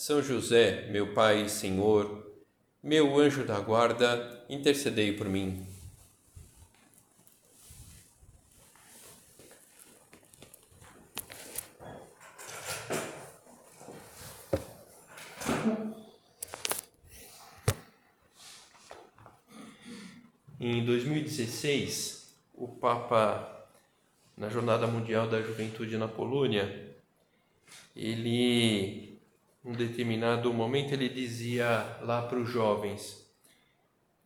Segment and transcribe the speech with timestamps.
[0.00, 2.26] são José, meu Pai e Senhor,
[2.82, 5.66] meu anjo da guarda, intercedei por mim.
[20.58, 23.66] Em 2016, o Papa,
[24.34, 26.90] na Jornada Mundial da Juventude na Polônia,
[27.94, 29.09] ele
[29.64, 33.26] um determinado momento, ele dizia lá para os jovens: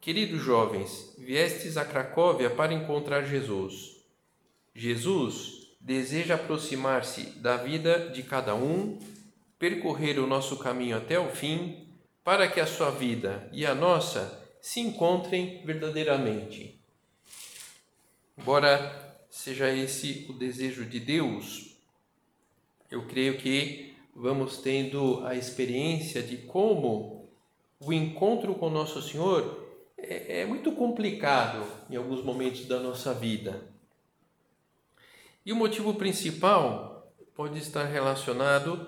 [0.00, 3.96] Queridos jovens, viestes a Cracóvia para encontrar Jesus.
[4.74, 8.98] Jesus deseja aproximar-se da vida de cada um,
[9.58, 11.88] percorrer o nosso caminho até o fim,
[12.22, 16.80] para que a sua vida e a nossa se encontrem verdadeiramente.
[18.36, 21.76] Embora seja esse o desejo de Deus,
[22.91, 27.28] eu creio que vamos tendo a experiência de como
[27.80, 29.64] o encontro com Nosso Senhor
[29.98, 33.62] é, é muito complicado em alguns momentos da nossa vida.
[35.44, 38.86] E o motivo principal pode estar relacionado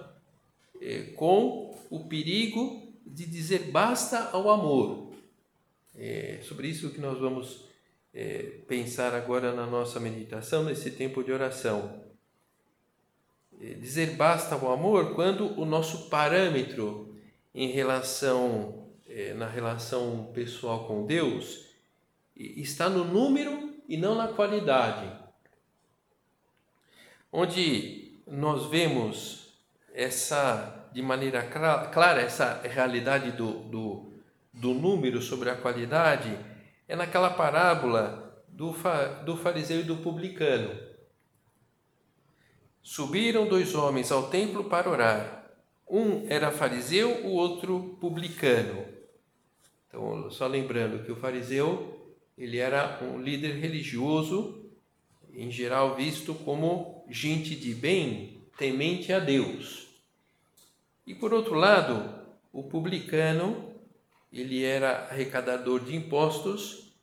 [0.81, 5.13] é, com o perigo de dizer basta ao amor.
[5.95, 7.65] É sobre isso que nós vamos
[8.13, 12.06] é, pensar agora na nossa meditação, nesse tempo de oração.
[13.61, 17.17] Eh, dizer basta ao amor quando o nosso parâmetro
[17.55, 21.65] em relação eh, na relação pessoal com Deus
[22.37, 25.11] está no número e não na qualidade.
[27.33, 29.55] Onde nós vemos
[29.95, 34.13] essa de maneira clara essa realidade do, do,
[34.53, 36.39] do número sobre a qualidade
[36.89, 38.75] é naquela parábola do,
[39.25, 40.86] do fariseu e do publicano
[42.89, 45.51] Subiram dois homens ao templo para orar.
[45.91, 48.87] Um era fariseu, o outro publicano.
[49.89, 54.71] Então, só lembrando que o fariseu, ele era um líder religioso,
[55.35, 59.89] em geral visto como gente de bem, temente a Deus.
[61.05, 63.75] E por outro lado, o publicano,
[64.33, 66.97] ele era arrecadador de impostos,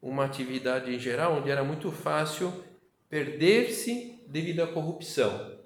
[0.00, 2.64] uma atividade em geral onde era muito fácil
[3.10, 5.56] perder-se devido à corrupção.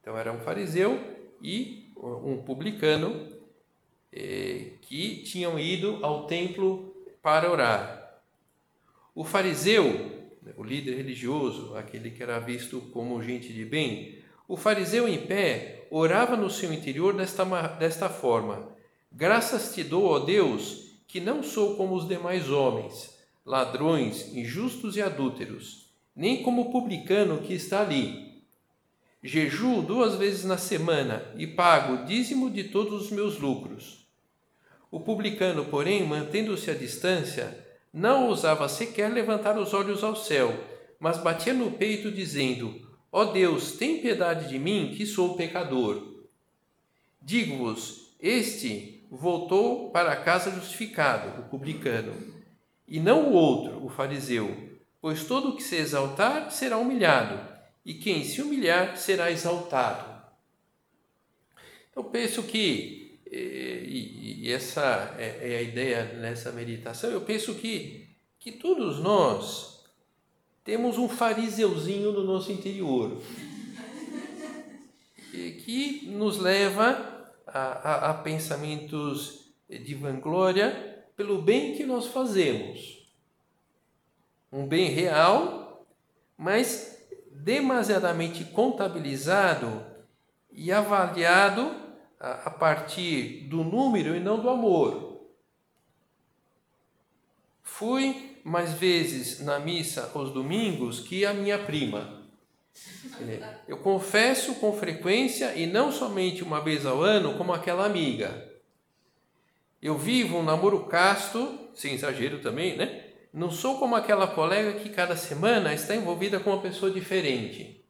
[0.00, 0.98] Então era um fariseu
[1.42, 3.28] e um publicano
[4.12, 8.22] eh, que tinham ido ao templo para orar.
[9.14, 14.18] O fariseu, o líder religioso, aquele que era visto como gente de bem,
[14.48, 17.44] o fariseu em pé orava no seu interior desta,
[17.78, 18.74] desta forma:
[19.12, 25.02] Graças te dou, ó Deus, que não sou como os demais homens, ladrões, injustos e
[25.02, 25.89] adúlteros
[26.20, 28.42] nem como publicano que está ali.
[29.22, 34.06] Jejuo duas vezes na semana e pago dízimo de todos os meus lucros.
[34.90, 40.54] O publicano, porém, mantendo-se à distância, não ousava sequer levantar os olhos ao céu,
[40.98, 46.26] mas batia no peito, dizendo: Ó oh Deus, tem piedade de mim, que sou pecador.
[47.22, 52.12] Digo-vos: este voltou para casa justificado, o publicano,
[52.86, 54.69] e não o outro, o fariseu
[55.00, 57.40] Pois todo o que se exaltar será humilhado,
[57.84, 60.20] e quem se humilhar será exaltado.
[61.90, 67.54] Então, penso que, eh, e, e essa é, é a ideia nessa meditação, eu penso
[67.54, 68.08] que,
[68.38, 69.84] que todos nós
[70.62, 73.22] temos um fariseuzinho no nosso interior,
[75.64, 82.99] que nos leva a, a, a pensamentos de vanglória pelo bem que nós fazemos
[84.52, 85.86] um bem real,
[86.36, 86.98] mas
[87.30, 89.84] demasiadamente contabilizado
[90.50, 91.74] e avaliado
[92.18, 95.20] a partir do número e não do amor.
[97.62, 102.20] Fui mais vezes na missa aos domingos que a minha prima.
[103.20, 108.48] É, eu confesso com frequência e não somente uma vez ao ano, como aquela amiga.
[109.80, 113.09] Eu vivo um namoro casto, sem exagero também, né?
[113.32, 117.84] Não sou como aquela colega que cada semana está envolvida com uma pessoa diferente.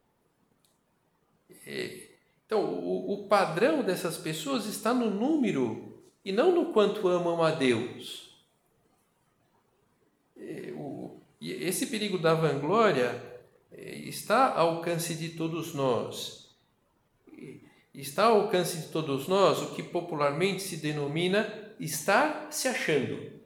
[2.46, 8.30] Então, o, padrão dessas pessoas está no número e não no quanto amam a Deus.
[11.40, 13.22] E esse perigo da vanglória
[13.72, 16.50] eh, está ao alcance de todos nós.
[17.94, 23.39] Está ao alcance de todos nós o que popularmente se denomina estar se achando.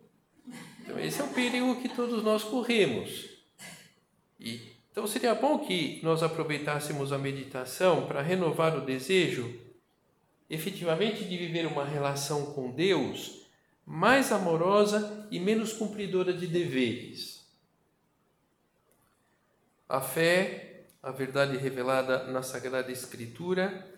[0.84, 3.30] Então, esse é o perigo que todos nós corremos.
[4.38, 4.60] E,
[4.92, 9.58] então, seria bom que nós aproveitássemos a meditação para renovar o desejo,
[10.48, 13.46] efetivamente, de viver uma relação com Deus
[13.86, 17.48] mais amorosa e menos cumpridora de deveres.
[19.88, 23.90] A fé, a verdade revelada na Sagrada Escritura,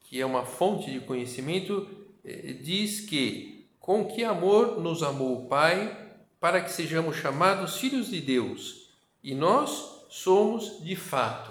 [0.00, 1.88] que é uma fonte de conhecimento,
[2.22, 3.57] eh, diz que
[3.88, 8.92] com que amor nos amou o Pai para que sejamos chamados filhos de Deus
[9.24, 11.50] e nós somos de fato.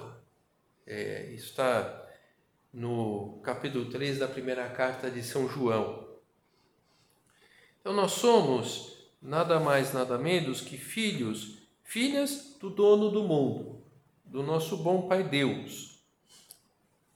[0.86, 2.00] É, está
[2.72, 6.08] no capítulo 3 da primeira carta de São João.
[7.82, 13.82] Então nós somos nada mais, nada menos que filhos, filhas do dono do mundo,
[14.24, 16.04] do nosso bom Pai Deus.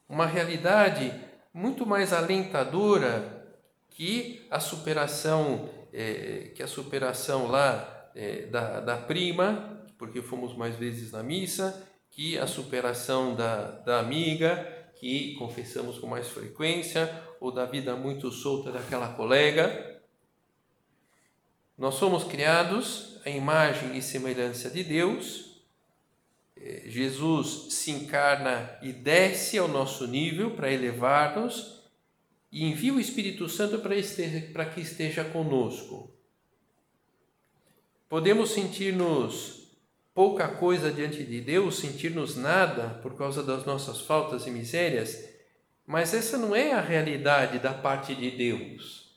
[0.09, 1.13] Uma realidade
[1.53, 3.30] muito mais alentadora
[3.91, 10.75] que a superação, é, que a superação lá é, da, da prima, porque fomos mais
[10.75, 14.55] vezes na missa, que a superação da, da amiga,
[14.95, 17.09] que confessamos com mais frequência,
[17.39, 20.01] ou da vida muito solta daquela colega.
[21.77, 25.63] Nós somos criados à imagem e semelhança de Deus.
[26.55, 31.80] É, Jesus se encarna e desce ao nosso nível para elevar-nos
[32.51, 33.95] e envia o Espírito Santo para,
[34.51, 36.11] para que esteja conosco.
[38.09, 39.69] Podemos sentir-nos
[40.13, 45.29] pouca coisa diante de Deus, sentir-nos nada por causa das nossas faltas e misérias,
[45.87, 49.09] mas essa não é a realidade da parte de Deus.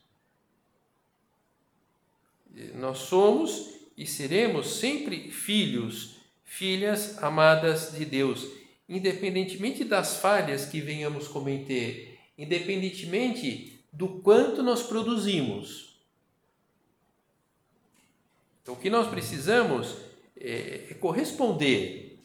[2.74, 8.46] Nós somos e seremos sempre filhos, filhas amadas de Deus,
[8.88, 15.94] independentemente das falhas que venhamos cometer independentemente do quanto nós produzimos.
[18.62, 19.96] Então, o que nós precisamos
[20.36, 22.18] é, é corresponder,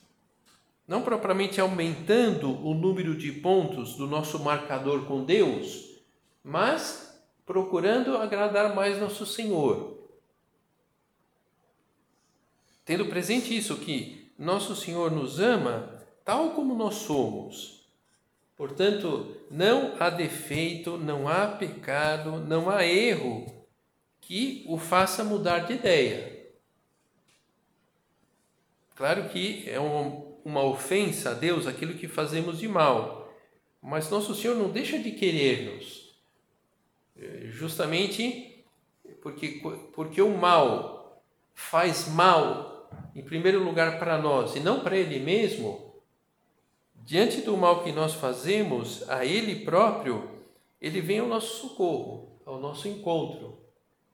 [0.88, 6.02] não propriamente aumentando o número de pontos do nosso marcador com Deus,
[6.44, 10.00] mas procurando agradar mais nosso Senhor.
[12.86, 17.79] Tendo presente isso, que nosso Senhor nos ama tal como nós somos
[18.60, 23.46] Portanto, não há defeito, não há pecado, não há erro
[24.20, 26.46] que o faça mudar de ideia.
[28.98, 33.34] Claro que é uma ofensa a Deus aquilo que fazemos de mal,
[33.82, 36.14] mas Nosso Senhor não deixa de querer-nos,
[37.18, 38.66] é, justamente
[39.22, 39.62] porque,
[39.94, 41.24] porque o mal
[41.54, 45.89] faz mal, em primeiro lugar, para nós e não para Ele mesmo
[47.10, 50.30] Diante do mal que nós fazemos a Ele próprio,
[50.80, 53.58] Ele vem ao nosso socorro, ao nosso encontro,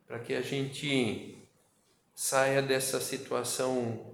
[0.08, 1.38] para que a gente
[2.14, 4.14] saia dessa situação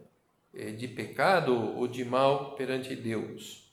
[0.51, 3.72] eh, de pecado ou de mal perante Deus.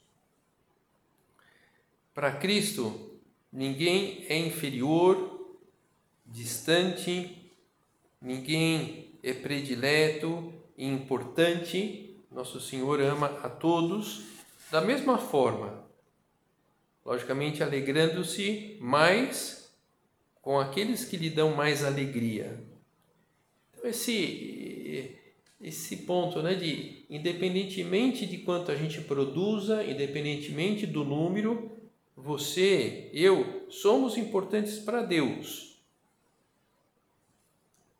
[2.12, 3.18] Para Cristo,
[3.50, 5.56] ninguém é inferior,
[6.26, 7.50] distante,
[8.20, 12.14] ninguém é predileto e importante.
[12.30, 14.36] Nosso Senhor ama a todos
[14.70, 15.84] da mesma forma,
[17.04, 19.72] logicamente alegrando-se mais
[20.42, 22.62] com aqueles que lhe dão mais alegria.
[23.72, 25.16] Então, esse,
[25.60, 31.70] esse ponto né, de, independentemente de quanto a gente produza, independentemente do número,
[32.14, 35.78] você, eu, somos importantes para Deus.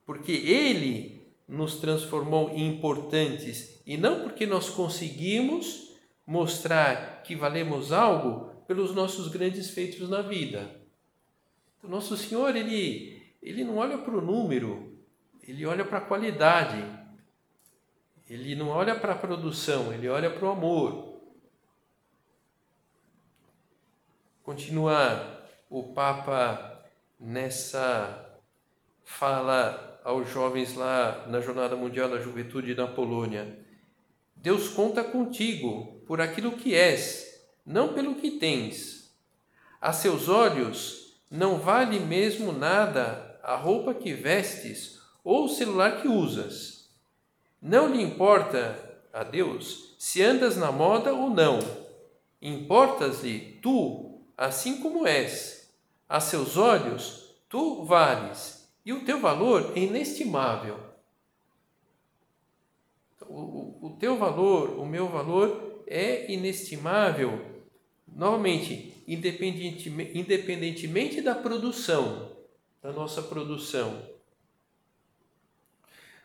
[0.05, 5.88] Porque Ele nos transformou em importantes e não porque nós conseguimos
[6.29, 10.79] mostrar que valemos algo pelos nossos grandes feitos na vida.
[11.83, 14.95] O nosso Senhor, ele, ele não olha para o número,
[15.43, 16.85] ele olha para a qualidade,
[18.29, 21.19] ele não olha para a produção, ele olha para o amor.
[24.43, 26.85] Continua o Papa
[27.19, 28.39] nessa
[29.03, 33.67] fala aos jovens lá na Jornada Mundial da Juventude na Polônia.
[34.41, 39.13] Deus conta contigo por aquilo que és, não pelo que tens.
[39.81, 46.09] A seus olhos não vale mesmo nada a roupa que vestes ou o celular que
[46.09, 46.89] usas.
[47.61, 51.59] Não lhe importa a Deus se andas na moda ou não.
[52.41, 55.69] importas-lhe tu, assim como és.
[56.09, 60.79] A seus olhos, tu vales, e o teu valor é inestimável.
[63.27, 67.45] O, o, teu valor, o meu valor é inestimável.
[68.07, 72.33] Novamente, independentemente, independentemente da produção,
[72.83, 74.03] da nossa produção.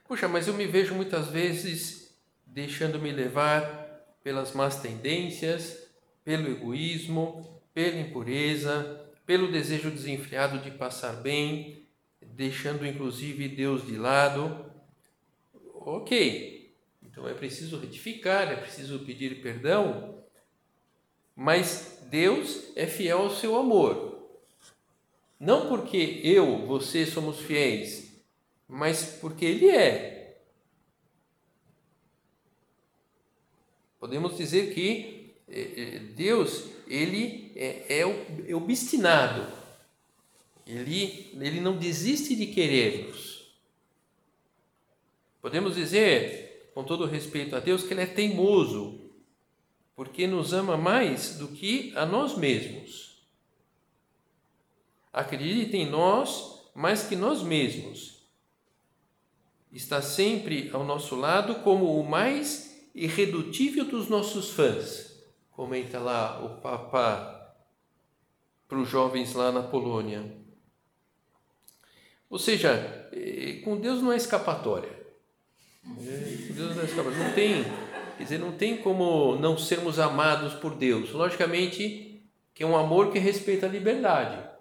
[0.08, 3.84] Puxa, mas eu me vejo muitas vezes deixando-me levar
[4.24, 5.88] pelas más tendências,
[6.24, 11.88] pelo egoísmo, pela impureza, pelo desejo desenfreado de passar bem,
[12.22, 14.66] deixando inclusive Deus de lado.
[15.74, 16.53] Ok,
[17.14, 20.26] então é preciso retificar, é preciso pedir perdão,
[21.36, 24.28] mas Deus é fiel ao seu amor.
[25.40, 28.20] Não porque eu, você somos fiéis,
[28.68, 30.40] mas porque Ele é.
[34.00, 39.48] Podemos dizer que eh, eh, Deus, Ele é, é obstinado.
[40.66, 43.54] Ele, ele não desiste de querer-nos.
[45.42, 49.00] Podemos dizer, com todo respeito a Deus, que Ele é teimoso,
[49.96, 53.14] porque nos ama mais do que a nós mesmos
[55.14, 58.24] acredita em nós mais que nós mesmos.
[59.72, 65.24] Está sempre ao nosso lado como o mais irredutível dos nossos fãs.
[65.52, 67.56] Comenta lá o Papa
[68.68, 70.36] para os jovens lá na Polônia.
[72.28, 75.03] Ou seja, eh, com Deus não é escapatória.
[75.86, 77.28] Deus é escapatória.
[77.28, 77.64] Não tem,
[78.18, 81.12] quer dizer, não tem como não sermos amados por Deus.
[81.12, 82.22] Logicamente
[82.54, 84.54] que é um amor que respeita a liberdade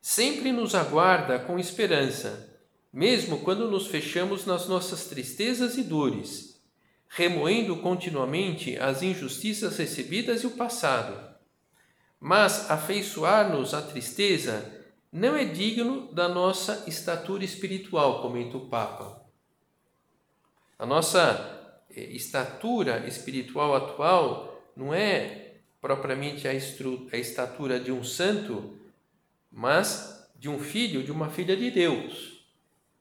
[0.00, 2.48] sempre nos aguarda com esperança,
[2.92, 6.60] mesmo quando nos fechamos nas nossas tristezas e dores,
[7.08, 11.28] remoendo continuamente as injustiças recebidas e o passado.
[12.18, 14.78] Mas afeiçoar-nos à tristeza
[15.12, 19.19] não é digno da nossa estatura espiritual, comenta o Papa.
[20.80, 28.78] A nossa eh, estatura espiritual atual não é propriamente a, a estatura de um santo,
[29.52, 32.46] mas de um filho, de uma filha de Deus,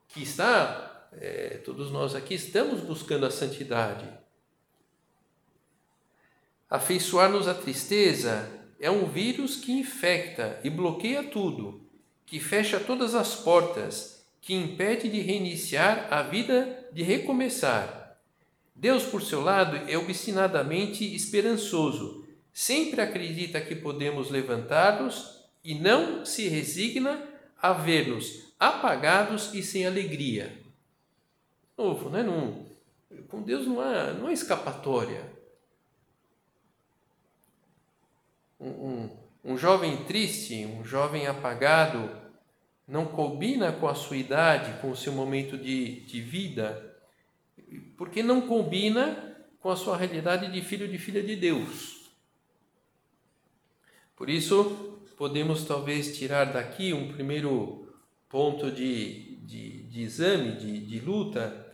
[0.09, 4.05] que está, é, todos nós aqui estamos buscando a santidade.
[6.69, 11.81] Afeiçoar-nos à tristeza é um vírus que infecta e bloqueia tudo,
[12.25, 18.17] que fecha todas as portas, que impede de reiniciar a vida, de recomeçar.
[18.75, 26.47] Deus, por seu lado, é obstinadamente esperançoso, sempre acredita que podemos levantar-nos e não se
[26.47, 27.21] resigna
[27.61, 30.57] a ver-nos apagados e sem alegria.
[31.77, 32.23] Novo, né?
[32.23, 32.65] Não,
[33.27, 35.23] com Deus não há, não há escapatória.
[38.59, 42.09] Um, um, um jovem triste, um jovem apagado,
[42.89, 46.97] não combina com a sua idade, com o seu momento de, de vida,
[47.95, 52.09] porque não combina com a sua realidade de filho de filha de Deus.
[54.15, 57.87] Por isso, podemos talvez tirar daqui um primeiro
[58.27, 61.67] ponto de, de, de exame, de, de luta,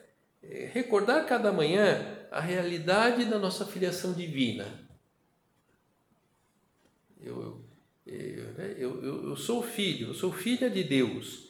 [0.44, 4.66] é recordar cada manhã a realidade da nossa filiação divina.
[7.22, 7.65] Eu,
[8.06, 11.50] eu, né, eu, eu, eu sou filho, eu sou filha de Deus.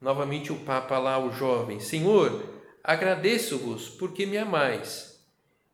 [0.00, 5.24] Novamente o Papa lá, o jovem, Senhor, agradeço-vos porque me amais.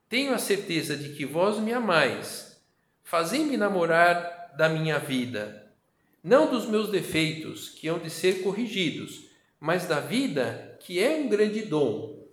[0.08, 2.60] Tenho a certeza de que vós me amais.
[3.02, 5.72] Fazei-me namorar da minha vida,
[6.22, 9.26] não dos meus defeitos, que hão de ser corrigidos,
[9.58, 12.26] mas da vida, que é um grande dom.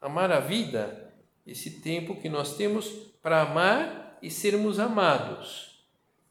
[0.00, 1.12] Amar a vida,
[1.46, 2.88] esse tempo que nós temos
[3.22, 5.75] para amar e sermos amados,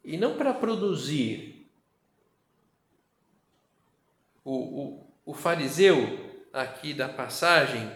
[0.06, 1.68] e não para produzir.
[4.44, 5.98] O, o, o fariseu,
[6.54, 7.92] aqui da passagem,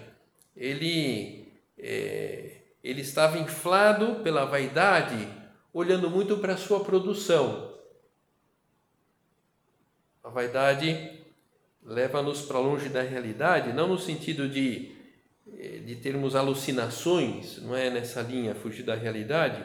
[0.57, 5.39] ele, é, ele estava inflado pela vaidade
[5.71, 7.77] olhando muito para a sua produção.
[10.23, 11.19] A vaidade
[11.83, 14.91] leva-nos para longe da realidade, não no sentido de,
[15.57, 19.63] eh, de termos alucinações, não é nessa linha fugir da realidade,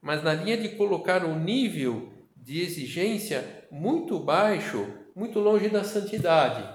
[0.00, 6.68] mas na linha de colocar um nível de exigência muito baixo, muito longe da santidade.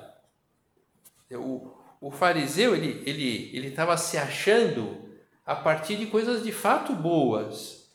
[1.32, 5.04] O, o fariseu ele ele ele estava se achando
[5.46, 7.92] a partir de coisas de fato boas,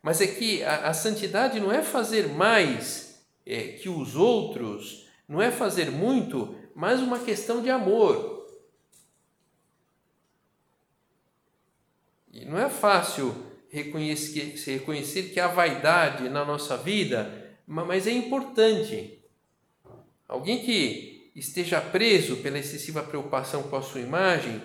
[0.00, 5.42] mas é que a, a santidade não é fazer mais é, que os outros, não
[5.42, 8.46] é fazer muito, mas uma questão de amor.
[12.32, 13.34] E não é fácil
[13.68, 19.18] reconhecer, reconhecer que há vaidade na nossa vida, mas é importante.
[20.28, 24.62] Alguém que esteja preso pela excessiva preocupação com a sua imagem,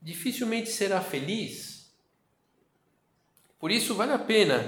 [0.00, 1.94] dificilmente será feliz.
[3.58, 4.62] Por isso, vale a pena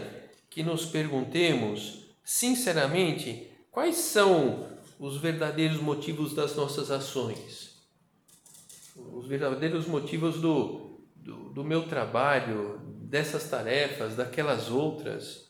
[0.49, 7.77] que nos perguntemos, sinceramente, quais são os verdadeiros motivos das nossas ações,
[8.97, 12.76] os verdadeiros motivos do, do, do meu trabalho,
[13.09, 15.49] dessas tarefas, daquelas outras.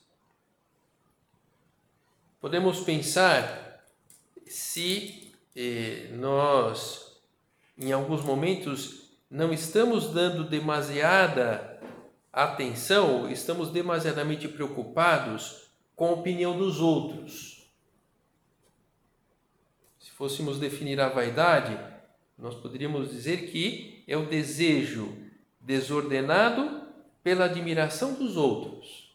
[2.39, 3.83] Podemos pensar
[4.45, 7.19] se eh, nós,
[7.77, 11.81] em alguns momentos, não estamos dando demasiada
[12.31, 17.67] atenção, estamos demasiadamente preocupados com a opinião dos outros.
[19.99, 21.77] Se fôssemos definir a vaidade,
[22.37, 25.17] nós poderíamos dizer que é o desejo
[25.59, 26.86] desordenado
[27.27, 29.13] pela admiração dos outros.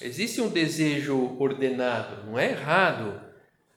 [0.00, 3.20] Existe um desejo ordenado, não é errado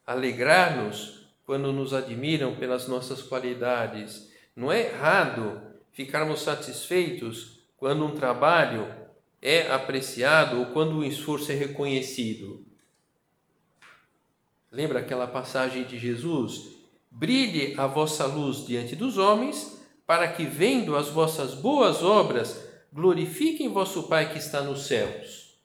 [0.06, 4.32] alegrar-nos quando nos admiram pelas nossas qualidades.
[4.56, 5.60] Não é errado
[5.92, 8.88] ficarmos satisfeitos quando um trabalho
[9.42, 12.64] é apreciado ou quando o esforço é reconhecido.
[14.72, 16.76] Lembra aquela passagem de Jesus?
[17.10, 19.77] Brilhe a vossa luz diante dos homens,
[20.08, 25.60] para que, vendo as vossas boas obras, glorifiquem vosso Pai que está nos céus.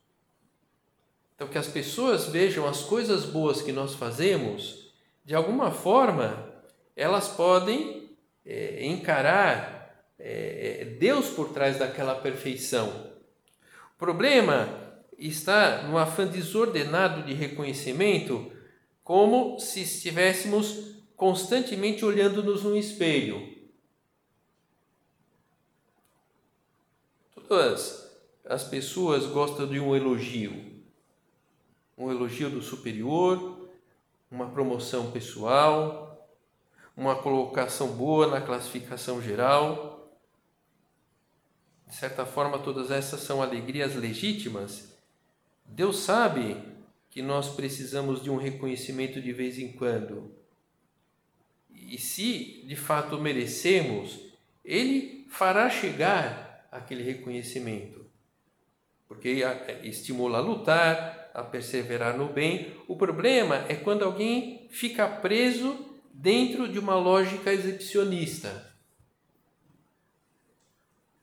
[1.34, 4.82] Então, que as pessoas vejam as coisas boas que nós fazemos
[5.24, 6.52] de alguma forma,
[6.96, 8.10] elas podem
[8.44, 13.12] é, encarar é, Deus por trás daquela perfeição.
[13.94, 14.68] O problema
[15.16, 18.50] está no afã desordenado de reconhecimento,
[19.04, 23.61] como se estivéssemos constantemente olhando-nos no espelho.
[27.52, 28.10] Todas
[28.46, 30.82] as pessoas gostam de um elogio,
[31.98, 33.68] um elogio do superior,
[34.30, 36.34] uma promoção pessoal,
[36.96, 40.18] uma colocação boa na classificação geral.
[41.86, 44.96] De certa forma, todas essas são alegrias legítimas.
[45.66, 46.56] Deus sabe
[47.10, 50.34] que nós precisamos de um reconhecimento de vez em quando.
[51.70, 54.20] E se de fato merecemos,
[54.64, 58.10] Ele fará chegar aquele reconhecimento,
[59.06, 59.42] porque
[59.82, 62.74] estimula a lutar, a perseverar no bem.
[62.88, 68.72] O problema é quando alguém fica preso dentro de uma lógica exibicionista.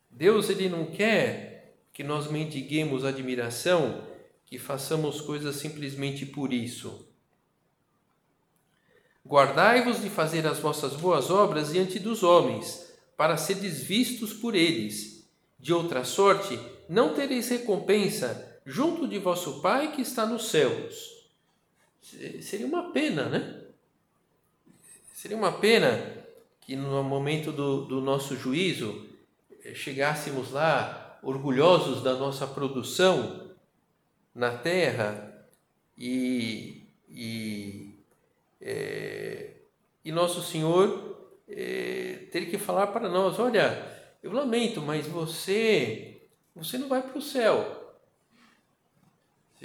[0.10, 4.08] Deus ele não quer que nós mendiguemos admiração,
[4.46, 7.08] que façamos coisas simplesmente por isso.
[9.26, 15.19] Guardai-vos de fazer as vossas boas obras diante dos homens, para seres vistos por eles.
[15.60, 21.28] De outra sorte, não tereis recompensa junto de vosso Pai que está nos céus.
[22.42, 23.62] Seria uma pena, né?
[25.14, 26.18] Seria uma pena
[26.62, 29.08] que no momento do, do nosso juízo
[29.64, 33.50] eh, chegássemos lá orgulhosos da nossa produção
[34.34, 35.46] na terra
[35.98, 38.00] e, e,
[38.62, 39.52] é,
[40.06, 46.22] e nosso Senhor é, ter que falar para nós: olha, eu lamento, mas você,
[46.56, 47.80] você não vai para o céu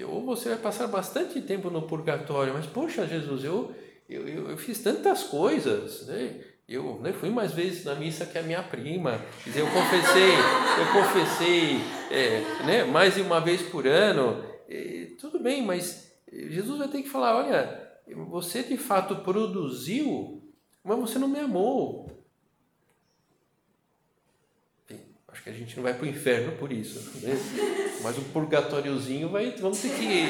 [0.02, 3.72] ou você vai passar bastante tempo no purgatório, mas poxa, Jesus, eu,
[4.08, 6.40] eu, eu, eu fiz tantas coisas, né?
[6.66, 10.92] Eu né, fui mais vezes na missa que a minha prima, dizer, eu confessei, eu
[10.94, 11.76] confessei
[12.10, 14.42] é, né, mais de uma vez por ano,
[15.20, 17.92] tudo bem, mas Jesus vai ter que falar, olha,
[18.30, 20.42] você de fato produziu,
[20.82, 22.13] mas você não me amou.
[25.34, 27.36] Acho que a gente não vai para o inferno por isso, né?
[28.04, 30.28] mas um purgatóriozinho vai, vamos ter que,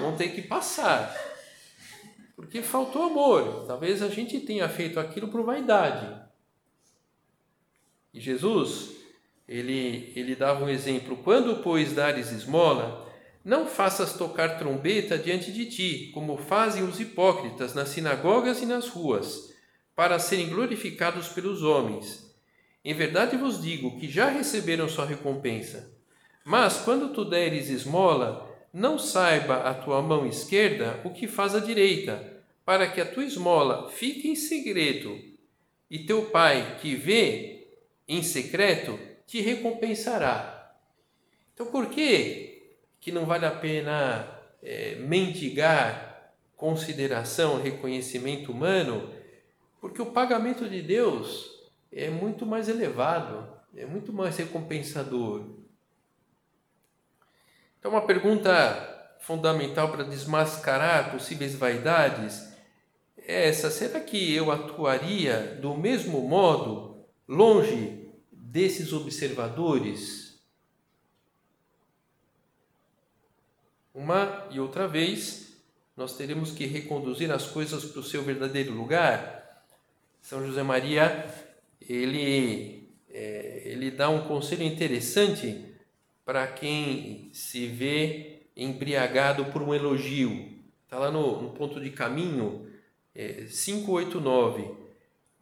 [0.00, 1.12] vamos ter que passar,
[2.36, 3.64] porque faltou amor.
[3.66, 6.22] Talvez a gente tenha feito aquilo por vaidade.
[8.14, 8.92] E Jesus,
[9.48, 13.12] ele, ele dava um exemplo: quando pois dares esmola,
[13.44, 18.88] não faças tocar trombeta diante de ti, como fazem os hipócritas nas sinagogas e nas
[18.88, 19.52] ruas,
[19.96, 22.27] para serem glorificados pelos homens.
[22.88, 25.92] Em verdade vos digo que já receberam sua recompensa.
[26.42, 31.60] Mas quando tu deres esmola, não saiba a tua mão esquerda o que faz a
[31.60, 35.20] direita, para que a tua esmola fique em segredo,
[35.90, 37.68] e teu pai que vê
[38.08, 40.74] em secreto te recompensará.
[41.52, 42.72] Então, por que
[43.02, 44.26] que não vale a pena
[44.62, 49.12] é, mendigar consideração, reconhecimento humano?
[49.78, 51.57] Porque o pagamento de Deus
[51.90, 53.56] é muito mais elevado.
[53.76, 55.44] é muito mais recompensador.
[57.78, 62.52] Então, uma pergunta fundamental para desmascarar possíveis vaidades
[63.16, 70.28] é essa: será que eu atuaria do mesmo modo longe desses observadores?
[73.94, 75.56] Uma e outra vez,
[75.96, 79.64] nós teremos que reconduzir as coisas para o seu verdadeiro lugar.
[80.22, 81.26] São José Maria,
[81.88, 85.64] ele, é, ele dá um conselho interessante
[86.24, 90.52] para quem se vê embriagado por um elogio.
[90.84, 92.68] Está lá no, no, ponto de caminho
[93.14, 94.70] é, 589.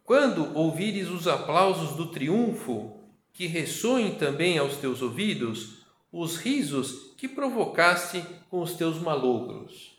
[0.03, 2.97] Quando ouvires os aplausos do triunfo,
[3.33, 9.97] que ressoem também aos teus ouvidos os risos que provocaste com os teus malogros.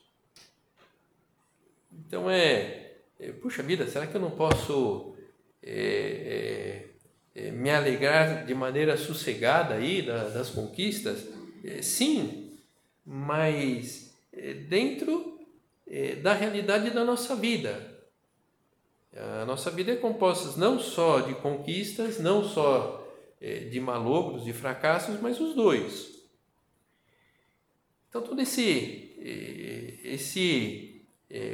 [1.93, 5.15] Então é, é puxa vida, será que eu não posso
[5.71, 6.89] é,
[7.37, 11.27] é, é me alegrar de maneira sossegada aí das conquistas?
[11.63, 12.59] É, sim,
[13.05, 15.37] mas é, dentro
[16.23, 17.97] da realidade da nossa vida.
[19.17, 23.09] A nossa vida é composta não só de conquistas, não só
[23.41, 26.29] de malogros, de fracassos, mas os dois.
[28.11, 29.15] Então todo esse
[30.05, 31.07] esse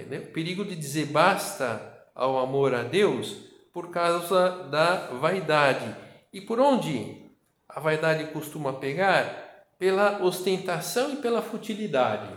[0.09, 5.97] né, perigo de dizer basta ao amor a Deus por causa da vaidade.
[6.33, 7.29] E por onde
[7.69, 9.67] a vaidade costuma pegar?
[9.77, 12.33] Pela ostentação e pela futilidade.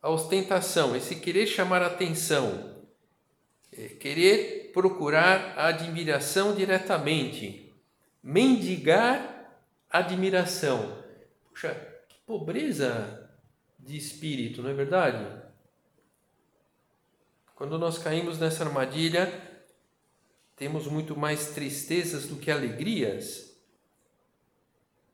[0.00, 2.74] A ostentação, esse querer chamar atenção,
[3.70, 7.70] é, querer procurar a admiração diretamente,
[8.22, 11.02] mendigar admiração.
[11.50, 11.74] Puxa,
[12.08, 13.30] que pobreza
[13.78, 15.45] de espírito, não é verdade?
[17.56, 19.32] Quando nós caímos nessa armadilha,
[20.54, 23.58] temos muito mais tristezas do que alegrias.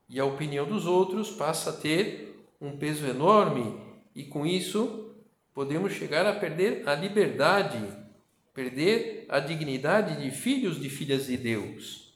[0.08, 3.80] E a opinião dos outros passa a ter um peso enorme,
[4.12, 5.14] e com isso
[5.54, 7.80] podemos chegar a perder a liberdade,
[8.52, 12.12] perder a dignidade de filhos de filhas de Deus.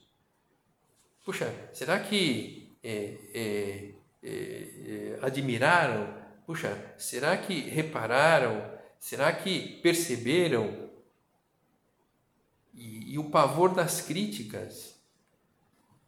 [1.23, 8.76] Puxa, será que é, é, é, é admiraram puxa, será que repararam?
[8.99, 10.89] Será que perceberam?
[12.73, 14.97] E, e o pavor das críticas.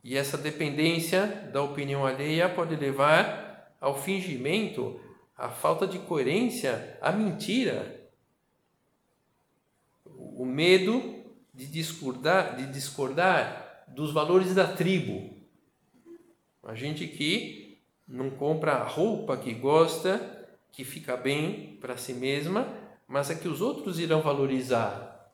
[0.03, 4.99] E essa dependência da opinião alheia pode levar ao fingimento,
[5.37, 8.09] à falta de coerência, à mentira.
[10.05, 11.23] O medo
[11.53, 15.37] de discordar, de discordar dos valores da tribo.
[16.63, 22.67] A gente que não compra a roupa que gosta, que fica bem para si mesma,
[23.09, 25.33] mas é que os outros irão valorizar.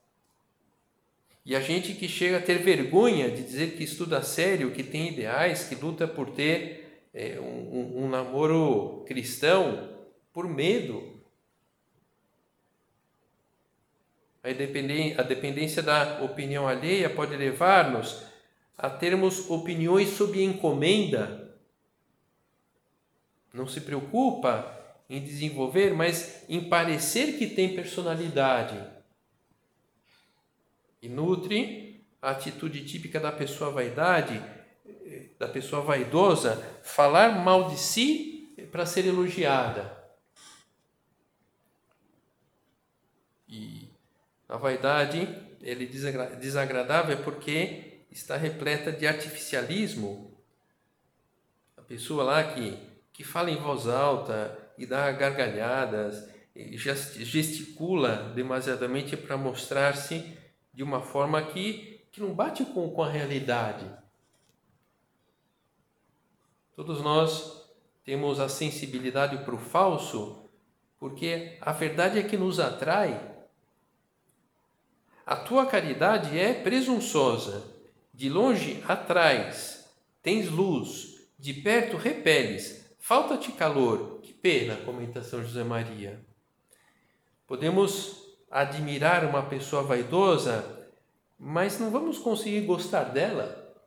[1.45, 5.09] E a gente que chega a ter vergonha de dizer que estuda sério, que tem
[5.09, 9.89] ideais, que luta por ter é, um, um, namoro cristão,
[10.33, 11.21] por medo.
[14.41, 18.23] A dependência da opinião alheia pode levar-nos
[18.77, 21.45] a termos opiniões sob encomenda
[23.55, 24.74] não se preocupa
[25.09, 28.81] em desenvolver, mas em parecer que tem personalidade.
[31.01, 34.41] E nutre a atitude típica da pessoa vaidade,
[35.37, 39.95] da pessoa vaidosa, falar mal de si para ser elogiada.
[43.47, 43.87] E
[44.49, 45.27] a vaidade,
[45.61, 50.35] ele desagradável é porque está repleta de artificialismo.
[51.77, 59.37] A pessoa lá que que fala em voz alta e dá gargalhadas, gesticula demasiadamente para
[59.37, 60.37] mostrar-se
[60.73, 63.85] de uma forma que, que não bate com, com a realidade.
[66.75, 67.65] Todos nós
[68.03, 70.49] temos a sensibilidade para o falso,
[70.99, 73.33] porque a verdade é que nos atrai.
[75.25, 77.73] A tua caridade é presunçosa,
[78.13, 79.89] de longe atrás,
[80.21, 84.19] tens luz, de perto repeles, Falta-te calor.
[84.23, 86.19] Que pena, comenta São José Maria.
[87.45, 90.89] Podemos admirar uma pessoa vaidosa,
[91.37, 93.77] mas não vamos conseguir gostar dela.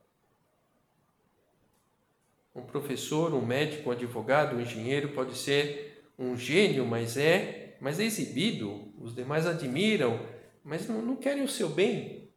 [2.54, 7.98] Um professor, um médico, um advogado, um engenheiro pode ser um gênio, mas é, mas
[7.98, 8.94] é exibido.
[9.00, 10.24] Os demais admiram,
[10.62, 12.30] mas não, não querem o seu bem.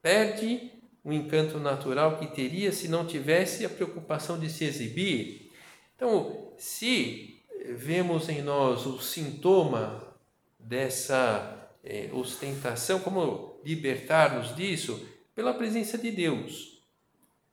[0.00, 0.72] Perde
[1.04, 5.41] o encanto natural que teria se não tivesse a preocupação de se exibir
[5.96, 7.42] então, se
[7.76, 10.16] vemos em nós o sintoma
[10.58, 15.12] dessa é, ostentação, como libertar-nos disso?
[15.34, 16.82] pela presença de Deus.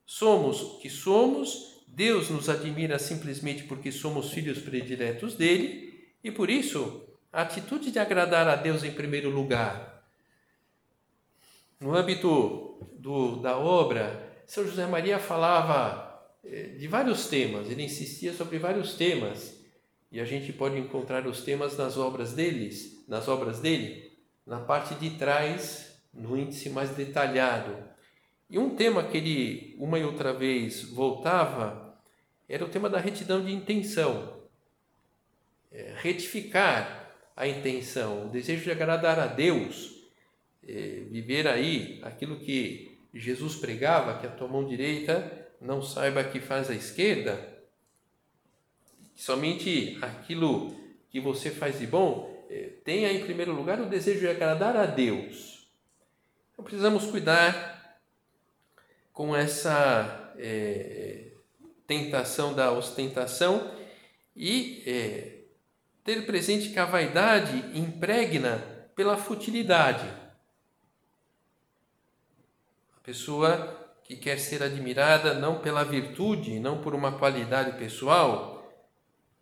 [0.06, 6.49] Somos o que somos, Deus nos admira simplesmente porque somos filhos prediletos dele, e por
[6.49, 10.04] isso a atitude de agradar a Deus em primeiro lugar.
[11.80, 16.09] No âmbito do, da obra, São José Maria falava
[16.43, 19.60] de vários temas, ele insistia sobre vários temas,
[20.12, 24.12] e a gente pode encontrar os temas nas obras deles, nas obras dele,
[24.45, 27.78] na parte de trás, no índice mais detalhado.
[28.49, 31.95] E um tema que ele uma e outra vez voltava
[32.47, 34.39] era o tema da retidão de intenção.
[35.71, 40.10] É, retificar a intenção, o desejo de agradar a Deus,
[40.67, 46.39] é, viver aí aquilo que Jesus pregava, que a tua mão direita não saiba que
[46.39, 47.58] faz a esquerda,
[49.15, 50.76] somente aquilo
[51.10, 54.86] que você faz de bom eh, tenha em primeiro lugar o desejo de agradar a
[54.86, 55.69] Deus.
[56.54, 58.00] Então precisamos cuidar
[59.13, 61.32] com essa é,
[61.86, 63.74] tentação da ostentação
[64.36, 65.39] e é,
[66.04, 68.58] ter presente que a vaidade impregna
[68.95, 70.08] pela futilidade.
[72.95, 78.67] A pessoa que quer ser admirada não pela virtude, não por uma qualidade pessoal,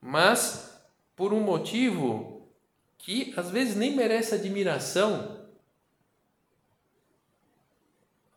[0.02, 2.52] mas por um motivo
[2.98, 5.48] que às vezes nem merece admiração.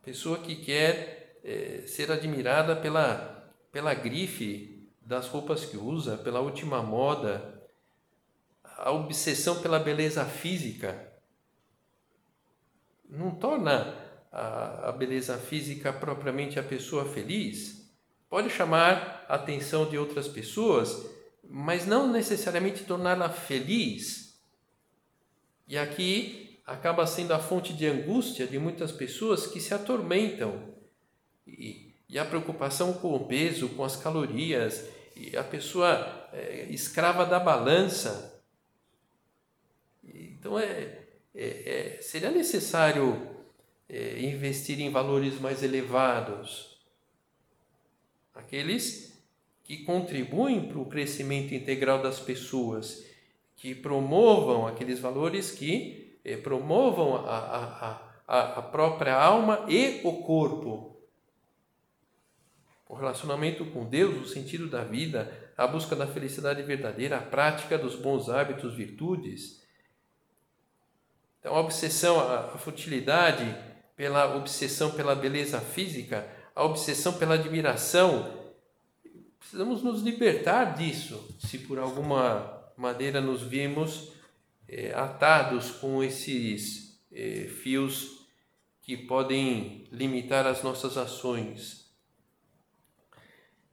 [0.05, 6.81] Pessoa que quer é, ser admirada pela, pela grife das roupas que usa, pela última
[6.81, 7.61] moda,
[8.63, 11.13] a obsessão pela beleza física,
[13.09, 14.00] não torna
[14.31, 17.91] a, a beleza física propriamente a pessoa feliz.
[18.29, 21.07] Pode chamar a atenção de outras pessoas,
[21.43, 24.41] mas não necessariamente torná-la feliz.
[25.67, 30.75] E aqui acaba sendo a fonte de angústia de muitas pessoas que se atormentam.
[31.47, 37.27] E, e a preocupação com o peso, com as calorias, e a pessoa é, escrava
[37.27, 38.41] da balança.
[40.05, 40.99] Então é,
[41.35, 43.40] é, é seria necessário
[43.91, 46.79] é, investir em valores mais elevados.
[48.33, 49.21] Aqueles
[49.65, 53.05] que contribuem para o crescimento integral das pessoas,
[53.57, 60.23] que promovam aqueles valores que eh, promovam a, a, a, a própria alma e o
[60.23, 60.97] corpo.
[62.89, 67.77] O relacionamento com Deus, o sentido da vida, a busca da felicidade verdadeira, a prática
[67.77, 69.63] dos bons hábitos, virtudes.
[71.39, 73.70] Então, a obsessão, a futilidade
[74.01, 78.41] pela obsessão pela beleza física, a obsessão pela admiração
[79.51, 84.13] Precisamos nos libertar disso, se por alguma maneira nos vimos
[84.69, 88.29] é, atados com esses é, fios
[88.81, 91.91] que podem limitar as nossas ações.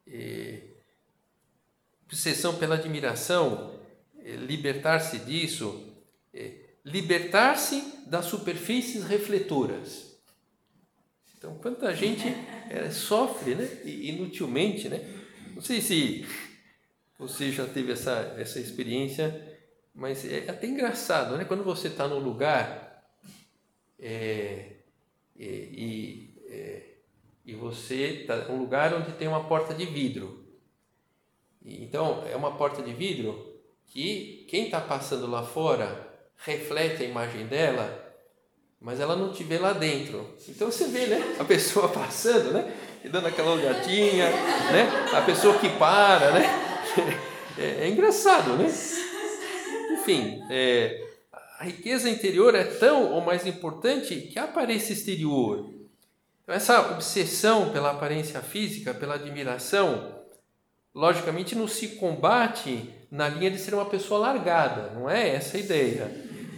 [0.07, 0.63] É,
[2.05, 3.79] obsessão pela admiração,
[4.17, 5.93] é, libertar-se disso,
[6.33, 10.06] é, libertar-se das superfícies refletoras.
[11.37, 12.27] Então, quanta gente
[12.69, 14.99] é, sofre né, inutilmente, né?
[15.53, 16.25] Não sei se
[17.17, 19.59] você já teve essa, essa experiência,
[19.93, 21.45] mas é até engraçado, né?
[21.45, 23.03] Quando você está num lugar
[23.99, 24.77] é,
[25.39, 26.27] é, e,
[27.45, 30.45] e você está um lugar onde tem uma porta de vidro.
[31.63, 36.05] Então, é uma porta de vidro que quem está passando lá fora
[36.37, 38.06] reflete a imagem dela
[38.79, 40.35] mas ela não te vê lá dentro.
[40.47, 41.35] Então você vê, né?
[41.39, 42.73] A pessoa passando, né?
[43.03, 45.09] E dando aquela olhadinha, né?
[45.13, 46.45] A pessoa que para, né?
[47.59, 48.71] É, é engraçado, né?
[49.93, 51.07] Enfim, é,
[51.57, 55.67] a riqueza interior é tão ou mais importante que a aparência exterior.
[56.43, 60.21] Então, essa obsessão pela aparência física, pela admiração,
[60.93, 65.59] logicamente não se combate na linha de ser uma pessoa largada, não é essa a
[65.59, 66.11] ideia.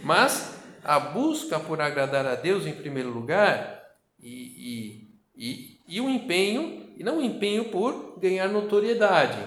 [0.04, 3.82] Mas a busca por agradar a Deus em primeiro lugar
[4.18, 9.38] e, e, e, e o empenho, e não o empenho por ganhar notoriedade.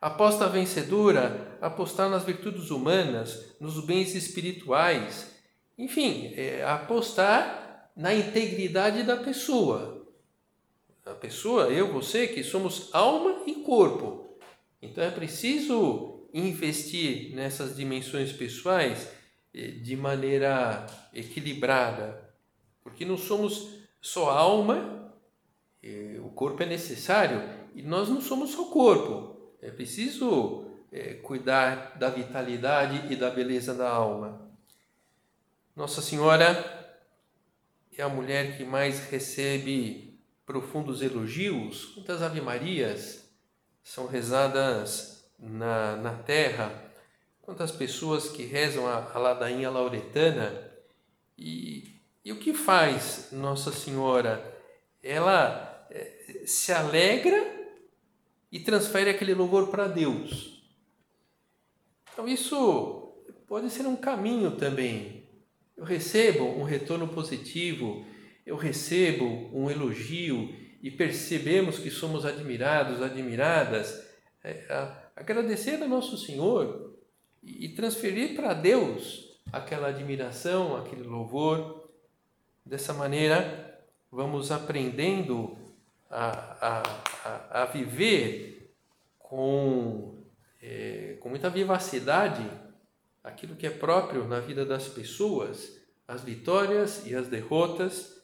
[0.00, 5.34] Aposta vencedora, apostar nas virtudes humanas, nos bens espirituais,
[5.76, 10.06] enfim, é, apostar na integridade da pessoa.
[11.04, 14.38] A pessoa, eu, você, que somos alma e corpo.
[14.80, 19.08] Então é preciso investir nessas dimensões pessoais
[19.52, 22.32] de maneira equilibrada,
[22.82, 25.12] porque não somos só alma,
[25.82, 27.42] eh, o corpo é necessário
[27.74, 29.56] e nós não somos só corpo.
[29.60, 34.48] É preciso é, cuidar da vitalidade e da beleza da alma.
[35.74, 36.98] Nossa Senhora
[37.96, 41.86] é a mulher que mais recebe profundos elogios?
[41.94, 43.28] Quantas Ave-Marias
[43.82, 46.87] são rezadas na, na terra?
[47.48, 50.70] Quantas pessoas que rezam a, a ladainha lauretana?
[51.38, 54.54] E, e o que faz Nossa Senhora?
[55.02, 57.42] Ela eh, se alegra
[58.52, 60.62] e transfere aquele louvor para Deus.
[62.12, 65.26] Então, isso pode ser um caminho também.
[65.74, 68.04] Eu recebo um retorno positivo,
[68.44, 74.06] eu recebo um elogio e percebemos que somos admirados, admiradas.
[74.44, 74.66] É,
[75.16, 76.87] agradecer ao nosso Senhor
[77.58, 81.88] e transferir para Deus aquela admiração, aquele louvor.
[82.64, 83.80] Dessa maneira,
[84.10, 85.56] vamos aprendendo
[86.10, 86.82] a,
[87.24, 88.74] a, a viver
[89.18, 90.22] com,
[90.62, 92.44] é, com muita vivacidade
[93.22, 98.18] aquilo que é próprio na vida das pessoas, as vitórias e as derrotas,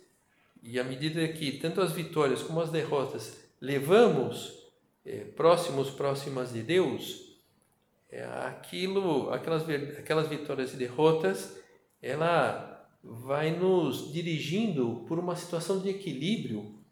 [0.62, 4.64] e à medida que tanto as vitórias como as derrotas levamos
[5.04, 7.23] é, próximos, próximas de Deus,
[8.22, 9.62] aquilo, aquelas,
[9.98, 11.58] aquelas vitórias e derrotas,
[12.00, 16.84] ela vai nos dirigindo por uma situação de equilíbrio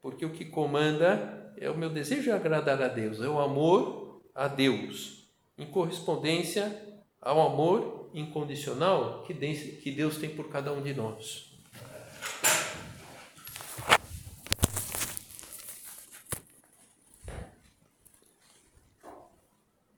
[0.00, 4.22] porque o que comanda é o meu desejo de agradar a Deus, é o amor
[4.34, 6.82] a Deus, em correspondência
[7.20, 9.34] ao amor incondicional que
[9.90, 11.52] Deus tem por cada um de nós.